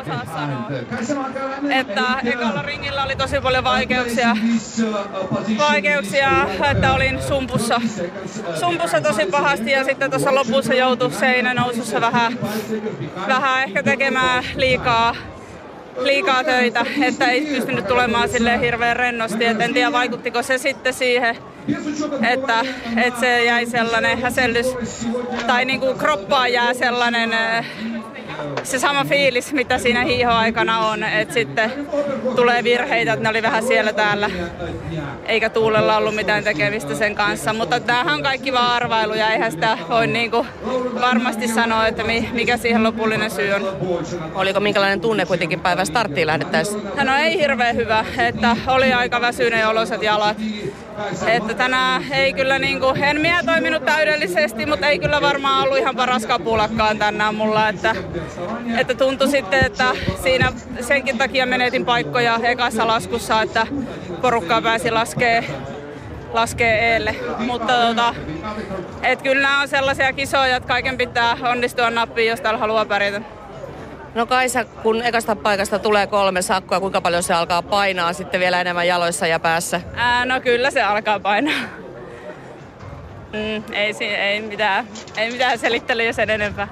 osaa 0.00 0.24
sanoa. 0.24 0.70
Että 1.70 2.02
ekalla 2.24 2.62
ringillä 2.62 3.04
oli 3.04 3.16
tosi 3.16 3.40
paljon 3.40 3.64
vaikeuksia, 3.64 4.36
vaikeuksia 5.58 6.30
että 6.70 6.92
olin 6.92 7.22
sumpussa, 7.22 7.80
sumpussa 8.60 9.00
tosi 9.00 9.26
pahasti 9.26 9.70
ja 9.70 9.84
sitten 9.84 10.10
tuossa 10.10 10.34
lopussa 10.34 10.74
joutui 10.74 11.12
seinä 11.12 11.54
nousussa 11.54 12.00
vähän, 12.00 12.38
vähän 13.28 13.62
ehkä 13.62 13.82
tekemään 13.82 14.44
liikaa 14.56 15.14
liikaa 16.00 16.44
töitä, 16.44 16.86
että 17.02 17.30
ei 17.30 17.46
pystynyt 17.46 17.86
tulemaan 17.86 18.28
sille 18.28 18.60
hirveän 18.60 18.96
rennosti. 18.96 19.44
Et 19.44 19.60
en 19.60 19.74
tiedä 19.74 19.92
vaikuttiko 19.92 20.42
se 20.42 20.58
sitten 20.58 20.94
siihen, 20.94 21.36
että, 22.30 22.60
että 22.96 23.20
se 23.20 23.44
jäi 23.44 23.66
sellainen 23.66 24.22
häsellys 24.22 24.66
tai 25.46 25.64
niin 25.64 25.80
kuin 25.80 25.98
kroppaan 25.98 26.52
jää 26.52 26.74
sellainen 26.74 27.30
se 28.62 28.78
sama 28.78 29.04
fiilis, 29.04 29.52
mitä 29.52 29.78
siinä 29.78 30.04
hiihoaikana 30.04 30.78
on, 30.78 31.04
että 31.04 31.34
sitten 31.34 31.72
tulee 32.36 32.64
virheitä, 32.64 33.12
että 33.12 33.22
ne 33.22 33.28
oli 33.28 33.42
vähän 33.42 33.62
siellä 33.62 33.92
täällä, 33.92 34.30
eikä 35.26 35.50
tuulella 35.50 35.96
ollut 35.96 36.14
mitään 36.14 36.44
tekemistä 36.44 36.94
sen 36.94 37.14
kanssa. 37.14 37.52
Mutta 37.52 37.80
tämähän 37.80 38.14
on 38.14 38.22
kaikki 38.22 38.52
vaan 38.52 38.72
arvailuja, 38.72 39.30
eihän 39.30 39.52
sitä 39.52 39.78
voi 39.88 40.06
niinku 40.06 40.46
varmasti 41.00 41.48
sanoa, 41.48 41.86
että 41.86 42.02
mikä 42.32 42.56
siihen 42.56 42.82
lopullinen 42.82 43.30
syy 43.30 43.52
on. 43.52 43.62
Oliko 44.34 44.60
minkälainen 44.60 45.00
tunne 45.00 45.26
kuitenkin 45.26 45.60
päivän 45.60 45.86
starttiin 45.86 46.26
lähdettäessä? 46.26 46.78
No 47.04 47.16
ei 47.16 47.38
hirveän 47.38 47.76
hyvä, 47.76 48.04
että 48.18 48.56
oli 48.66 48.92
aika 48.92 49.20
väsyneet 49.20 49.66
oloset 49.66 50.02
jalat. 50.02 50.36
Että 51.26 51.54
tänään 51.54 52.04
ei 52.12 52.32
kyllä 52.32 52.58
niinku, 52.58 52.86
en 53.02 53.20
minä 53.20 53.42
toiminut 53.46 53.84
täydellisesti, 53.84 54.66
mutta 54.66 54.88
ei 54.88 54.98
kyllä 54.98 55.20
varmaan 55.20 55.64
ollut 55.64 55.78
ihan 55.78 55.96
paras 55.96 56.26
kapulakkaan 56.26 56.98
tänään 56.98 57.34
mulla, 57.34 57.68
että 57.68 57.94
että 58.78 58.94
tuntui 58.94 59.28
sitten, 59.28 59.64
että 59.64 59.84
siinä 60.22 60.52
senkin 60.80 61.18
takia 61.18 61.46
menetin 61.46 61.84
paikkoja 61.84 62.38
ekassa 62.42 62.86
laskussa, 62.86 63.42
että 63.42 63.66
porukkaa 64.22 64.62
pääsi 64.62 64.90
laskee, 64.90 65.44
laskee 66.32 66.92
eelle. 66.92 67.16
Mutta 67.38 67.72
tota, 67.86 68.14
et 69.02 69.22
kyllä 69.22 69.42
nämä 69.42 69.60
on 69.60 69.68
sellaisia 69.68 70.12
kisoja, 70.12 70.56
että 70.56 70.68
kaiken 70.68 70.98
pitää 70.98 71.36
onnistua 71.42 71.90
nappiin, 71.90 72.28
jos 72.28 72.40
täällä 72.40 72.58
haluaa 72.58 72.84
pärjätä. 72.84 73.20
No 74.14 74.26
Kaisa, 74.26 74.64
kun 74.64 75.02
ekasta 75.02 75.36
paikasta 75.36 75.78
tulee 75.78 76.06
kolme 76.06 76.42
sakkoa, 76.42 76.80
kuinka 76.80 77.00
paljon 77.00 77.22
se 77.22 77.34
alkaa 77.34 77.62
painaa 77.62 78.12
sitten 78.12 78.40
vielä 78.40 78.60
enemmän 78.60 78.86
jaloissa 78.86 79.26
ja 79.26 79.40
päässä? 79.40 79.80
Ää, 79.94 80.24
no 80.24 80.40
kyllä 80.40 80.70
se 80.70 80.82
alkaa 80.82 81.20
painaa. 81.20 81.62
Mm, 83.32 83.62
ei, 83.72 83.94
ei, 84.04 84.42
mitään, 84.42 84.86
ei 85.16 85.30
mitään 85.30 85.58
selittelyä 85.58 86.12
sen 86.12 86.30
enempää. 86.30 86.68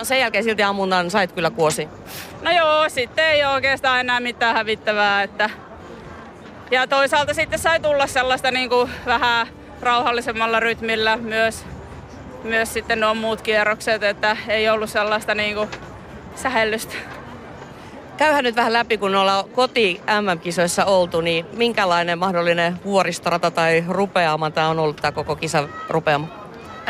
No 0.00 0.04
sen 0.04 0.20
jälkeen 0.20 0.44
silti 0.44 0.62
ammunnan 0.62 1.10
sait 1.10 1.32
kyllä 1.32 1.50
kuosi. 1.50 1.88
No 2.42 2.50
joo, 2.50 2.88
sitten 2.88 3.24
ei 3.24 3.44
oikeastaan 3.44 4.00
enää 4.00 4.20
mitään 4.20 4.56
hävittävää. 4.56 5.22
Että... 5.22 5.50
Ja 6.70 6.86
toisaalta 6.86 7.34
sitten 7.34 7.58
sai 7.58 7.80
tulla 7.80 8.06
sellaista 8.06 8.50
niin 8.50 8.68
kuin 8.68 8.90
vähän 9.06 9.46
rauhallisemmalla 9.80 10.60
rytmillä 10.60 11.16
myös, 11.16 11.64
myös 12.44 12.72
sitten 12.72 13.00
nuo 13.00 13.14
muut 13.14 13.42
kierrokset, 13.42 14.02
että 14.02 14.36
ei 14.48 14.68
ollut 14.68 14.90
sellaista 14.90 15.34
niin 15.34 15.54
kuin 15.54 15.68
sähellystä. 16.36 16.94
Käyhän 18.16 18.44
nyt 18.44 18.56
vähän 18.56 18.72
läpi, 18.72 18.98
kun 18.98 19.14
ollaan 19.14 19.48
koti 19.48 20.00
MM-kisoissa 20.20 20.84
oltu, 20.84 21.20
niin 21.20 21.46
minkälainen 21.52 22.18
mahdollinen 22.18 22.80
vuoristorata 22.84 23.50
tai 23.50 23.84
rupeama 23.88 24.50
tämä 24.50 24.68
on 24.68 24.78
ollut 24.78 24.96
tämä 24.96 25.12
koko 25.12 25.36
kisa 25.36 25.68
rupeama? 25.88 26.39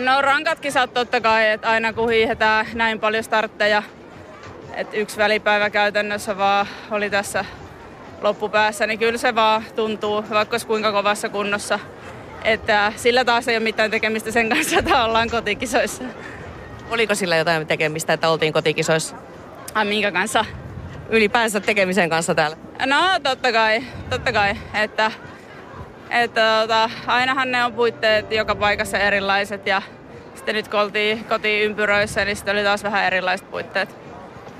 No 0.00 0.22
rankat 0.22 0.60
kisat 0.60 0.94
totta 0.94 1.20
kai, 1.20 1.50
että 1.50 1.70
aina 1.70 1.92
kun 1.92 2.10
hiihetään 2.10 2.66
näin 2.74 3.00
paljon 3.00 3.24
startteja, 3.24 3.82
että 4.74 4.96
yksi 4.96 5.16
välipäivä 5.16 5.70
käytännössä 5.70 6.38
vaan 6.38 6.66
oli 6.90 7.10
tässä 7.10 7.44
loppupäässä, 8.20 8.86
niin 8.86 8.98
kyllä 8.98 9.18
se 9.18 9.34
vaan 9.34 9.64
tuntuu, 9.76 10.24
vaikka 10.30 10.54
olisi 10.54 10.66
kuinka 10.66 10.92
kovassa 10.92 11.28
kunnossa. 11.28 11.78
Että 12.44 12.92
sillä 12.96 13.24
taas 13.24 13.48
ei 13.48 13.56
ole 13.56 13.64
mitään 13.64 13.90
tekemistä 13.90 14.30
sen 14.30 14.48
kanssa, 14.48 14.78
että 14.78 15.04
ollaan 15.04 15.30
kotikisoissa. 15.30 16.04
Oliko 16.90 17.14
sillä 17.14 17.36
jotain 17.36 17.66
tekemistä, 17.66 18.12
että 18.12 18.28
oltiin 18.28 18.52
kotikisoissa? 18.52 19.16
Ai 19.74 19.84
minkä 19.84 20.12
kanssa? 20.12 20.44
Ylipäänsä 21.08 21.60
tekemisen 21.60 22.10
kanssa 22.10 22.34
täällä? 22.34 22.56
No 22.86 23.20
totta 23.22 23.52
kai, 23.52 23.82
totta 24.10 24.32
kai, 24.32 24.56
että 24.74 25.10
että 26.10 26.60
tota, 26.60 26.90
ainahan 27.06 27.52
ne 27.52 27.64
on 27.64 27.72
puitteet 27.72 28.32
joka 28.32 28.54
paikassa 28.54 28.98
erilaiset 28.98 29.66
ja 29.66 29.82
sitten 30.34 30.54
nyt 30.54 30.68
kun 30.68 30.80
oltiin 30.80 31.24
kotiympyröissä, 31.24 32.24
niin 32.24 32.36
sitten 32.36 32.54
oli 32.54 32.64
taas 32.64 32.82
vähän 32.82 33.04
erilaiset 33.04 33.50
puitteet. 33.50 33.96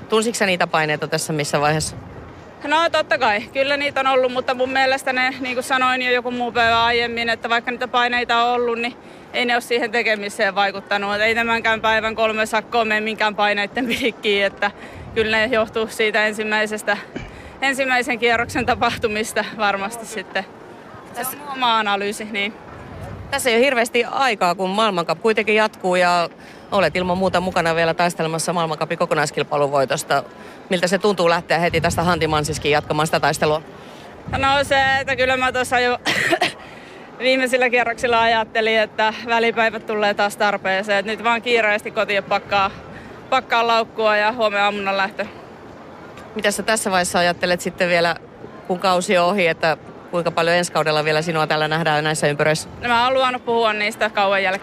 Tunsitko 0.09 0.45
niitä 0.45 0.67
paineita 0.67 1.07
tässä 1.07 1.33
missä 1.33 1.61
vaiheessa? 1.61 1.95
No 2.63 2.89
totta 2.89 3.17
kai, 3.17 3.41
kyllä 3.41 3.77
niitä 3.77 3.99
on 3.99 4.07
ollut, 4.07 4.31
mutta 4.31 4.53
mun 4.53 4.69
mielestä 4.69 5.13
ne, 5.13 5.33
niin 5.39 5.55
kuin 5.55 5.63
sanoin 5.63 6.01
jo 6.01 6.11
joku 6.11 6.31
muu 6.31 6.51
päivä 6.51 6.83
aiemmin, 6.85 7.29
että 7.29 7.49
vaikka 7.49 7.71
niitä 7.71 7.87
paineita 7.87 8.43
on 8.43 8.53
ollut, 8.53 8.79
niin 8.79 8.95
ei 9.33 9.45
ne 9.45 9.53
ole 9.53 9.61
siihen 9.61 9.91
tekemiseen 9.91 10.55
vaikuttanut. 10.55 11.13
Että 11.13 11.25
ei 11.25 11.35
tämänkään 11.35 11.81
päivän 11.81 12.15
kolme 12.15 12.45
sakkoa 12.45 12.85
mene 12.85 13.01
minkään 13.01 13.35
paineiden 13.35 13.87
piikkiin, 13.87 14.45
että 14.45 14.71
kyllä 15.15 15.37
ne 15.37 15.45
johtuu 15.45 15.87
siitä 15.87 16.27
ensimmäisestä, 16.27 16.97
ensimmäisen 17.61 18.19
kierroksen 18.19 18.65
tapahtumista 18.65 19.45
varmasti 19.57 20.05
sitten. 20.05 20.45
Tässä 21.15 21.37
on 21.47 21.53
oma 21.53 21.79
analyysi, 21.79 22.23
niin. 22.23 22.53
Tässä 23.31 23.49
ei 23.49 23.55
ole 23.55 23.65
hirveästi 23.65 24.05
aikaa, 24.05 24.55
kun 24.55 24.69
maailmankap 24.69 25.21
kuitenkin 25.21 25.55
jatkuu 25.55 25.95
ja 25.95 26.29
olet 26.71 26.95
ilman 26.95 27.17
muuta 27.17 27.41
mukana 27.41 27.75
vielä 27.75 27.93
taistelemassa 27.93 28.53
maailmankapin 28.53 28.97
kokonaiskilpailun 28.97 29.71
voitosta. 29.71 30.23
Miltä 30.69 30.87
se 30.87 30.97
tuntuu 30.97 31.29
lähteä 31.29 31.59
heti 31.59 31.81
tästä 31.81 32.03
Hantimansiskin 32.03 32.71
jatkamaan 32.71 33.07
sitä 33.07 33.19
taistelua? 33.19 33.61
No 34.37 34.47
se, 34.63 34.99
että 34.99 35.15
kyllä 35.15 35.37
mä 35.37 35.51
tuossa 35.51 35.79
jo 35.79 35.99
viimeisillä 37.19 37.69
kierroksilla 37.69 38.21
ajattelin, 38.21 38.79
että 38.79 39.13
välipäivät 39.27 39.85
tulee 39.85 40.13
taas 40.13 40.37
tarpeeseen. 40.37 40.99
Että 40.99 41.11
nyt 41.11 41.23
vaan 41.23 41.41
kiireesti 41.41 41.91
kotiin 41.91 42.23
pakkaa, 42.23 42.71
pakkaa 43.29 43.67
laukkua 43.67 44.17
ja 44.17 44.31
huomenna 44.31 44.65
aamuna 44.65 44.97
lähtö. 44.97 45.25
Mitä 46.35 46.51
sä 46.51 46.63
tässä 46.63 46.91
vaiheessa 46.91 47.19
ajattelet 47.19 47.61
sitten 47.61 47.89
vielä, 47.89 48.15
kun 48.67 48.79
kausi 48.79 49.17
on 49.17 49.27
ohi, 49.27 49.47
että 49.47 49.77
kuinka 50.11 50.31
paljon 50.31 50.55
ensi 50.55 50.71
kaudella 50.71 51.03
vielä 51.03 51.21
sinua 51.21 51.47
täällä 51.47 51.67
nähdään 51.67 52.03
näissä 52.03 52.27
ympyröissä? 52.27 52.69
No 52.81 52.87
mä 52.87 53.03
oon 53.05 53.13
luvannut 53.13 53.45
puhua 53.45 53.73
niistä 53.73 54.09
kauan 54.09 54.43
jälkeen. 54.43 54.61